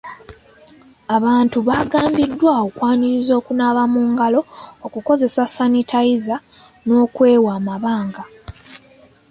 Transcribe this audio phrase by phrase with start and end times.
[1.15, 4.41] Abantu baagambibwa okwaniriza okunaaba mu ngalo,
[4.85, 6.35] okukozesa sanitayiza
[6.85, 8.23] n'okwewa amabanga.